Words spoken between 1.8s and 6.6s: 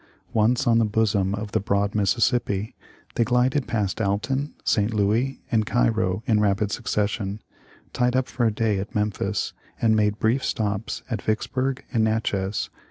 Mis sissippi they glided past Alton, St. Louis, and Cairo in